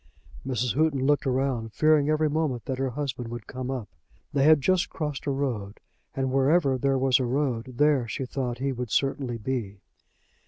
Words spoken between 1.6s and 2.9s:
fearing every moment that her